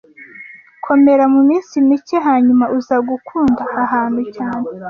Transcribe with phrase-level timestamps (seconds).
[0.85, 4.67] Komera muminsi mike hanyuma uza gukunda aha hantu cyane